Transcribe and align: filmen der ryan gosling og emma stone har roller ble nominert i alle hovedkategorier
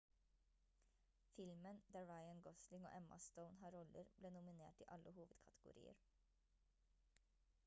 filmen 1.35 1.83
der 1.93 2.01
ryan 2.07 2.41
gosling 2.41 2.85
og 2.87 2.97
emma 2.97 3.17
stone 3.27 3.57
har 3.63 3.71
roller 3.77 4.03
ble 4.23 4.29
nominert 4.39 4.79
i 4.79 4.89
alle 4.97 5.11
hovedkategorier 5.19 5.95